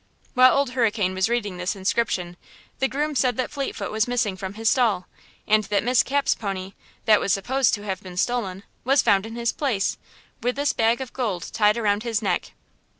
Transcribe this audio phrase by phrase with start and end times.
[0.33, 2.35] While Old Hurricane was reading this inscription,
[2.79, 5.05] the groom said that Fleetfoot was missing from his stall,
[5.47, 6.73] and that Miss Cap's pony,
[7.05, 9.99] that was supposed to have been stolen, was found in his place,
[10.41, 12.53] with this bag of gold tied around his neck!